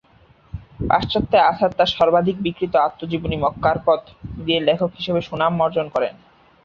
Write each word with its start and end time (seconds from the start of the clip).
পাশ্চাত্যে 0.89 1.37
আসাদ 1.49 1.71
তাঁর 1.77 1.93
সর্বাধিক 1.95 2.37
বিক্রিত 2.41 2.73
আত্মজীবনী 2.79 3.37
"মক্কার 3.37 3.77
পথ" 3.85 4.01
দিয়ে 4.37 4.59
লেখক 4.67 4.91
হিসাবে 4.95 5.21
সুনাম 5.27 5.53
অর্জন 5.59 5.85
করেন। 5.89 6.13